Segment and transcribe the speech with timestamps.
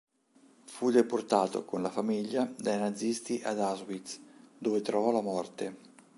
[0.65, 4.19] Fu deportato con la famiglia dai nazisti ad Auschwitz,
[4.57, 5.77] dove trovò la morte.